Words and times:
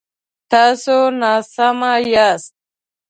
تاسو 0.51 0.97
ناسم 1.21 1.79
یاست 2.13 2.53